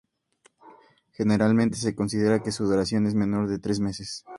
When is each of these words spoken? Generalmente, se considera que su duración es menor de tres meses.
Generalmente, 1.11 1.77
se 1.77 1.93
considera 1.93 2.41
que 2.41 2.51
su 2.51 2.65
duración 2.65 3.05
es 3.05 3.13
menor 3.13 3.47
de 3.47 3.59
tres 3.59 3.79
meses. 3.79 4.25